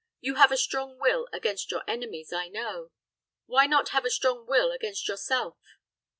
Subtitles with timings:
[0.19, 2.89] You have a strong will against your enemies, I know;
[3.45, 5.59] why not have a strong will against yourself?"